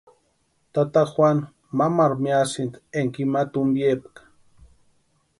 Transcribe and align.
Tata 0.73 1.01
Juanu 1.11 1.43
mamaru 1.77 2.15
miasïnti 2.23 2.77
énka 2.99 3.17
ima 3.25 3.41
tumpiepka. 3.51 4.21